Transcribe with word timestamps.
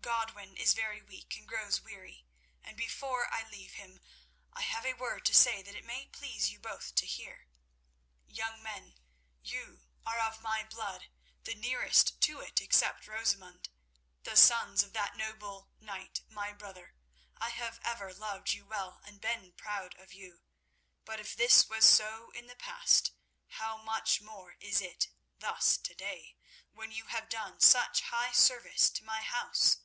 Godwin 0.00 0.56
is 0.56 0.72
very 0.72 1.02
weak, 1.02 1.36
and 1.36 1.46
grows 1.46 1.82
weary, 1.82 2.24
and 2.62 2.76
before 2.78 3.28
I 3.32 3.44
leave 3.46 3.74
him 3.74 4.00
I 4.54 4.62
have 4.62 4.86
a 4.86 4.94
word 4.94 5.26
to 5.26 5.34
say 5.34 5.60
that 5.62 5.74
it 5.74 5.84
may 5.84 6.06
please 6.06 6.50
you 6.50 6.58
both 6.58 6.94
to 6.94 7.04
hear. 7.06 7.46
Young 8.26 8.62
men, 8.62 8.94
you 9.42 9.82
are 10.06 10.18
of 10.18 10.40
my 10.40 10.64
blood, 10.64 11.08
the 11.44 11.54
nearest 11.54 12.20
to 12.22 12.40
it 12.40 12.60
except 12.62 13.06
Rosamund—the 13.06 14.34
sons 14.36 14.82
of 14.82 14.92
that 14.94 15.16
noble 15.16 15.68
knight, 15.78 16.22
my 16.28 16.52
brother. 16.52 16.94
I 17.36 17.50
have 17.50 17.78
ever 17.84 18.12
loved 18.14 18.54
you 18.54 18.64
well, 18.64 19.02
and 19.04 19.20
been 19.20 19.52
proud 19.52 19.94
of 19.98 20.12
you, 20.14 20.40
but 21.04 21.20
if 21.20 21.36
this 21.36 21.68
was 21.68 21.84
so 21.84 22.30
in 22.30 22.46
the 22.46 22.56
past, 22.56 23.12
how 23.48 23.76
much 23.76 24.20
more 24.22 24.56
is 24.60 24.80
it 24.80 25.08
thus 25.38 25.76
to 25.78 25.94
day, 25.94 26.36
when 26.72 26.90
you 26.92 27.04
have 27.06 27.28
done 27.28 27.60
such 27.60 28.00
high 28.02 28.32
service 28.32 28.88
to 28.90 29.04
my 29.04 29.20
house? 29.20 29.78